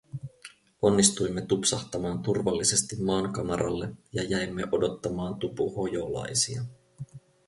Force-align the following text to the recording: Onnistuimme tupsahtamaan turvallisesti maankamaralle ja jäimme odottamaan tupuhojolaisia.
Onnistuimme 0.81 1.41
tupsahtamaan 1.41 2.19
turvallisesti 2.21 2.95
maankamaralle 2.95 3.93
ja 4.13 4.23
jäimme 4.23 4.63
odottamaan 4.71 5.35
tupuhojolaisia. 5.35 6.63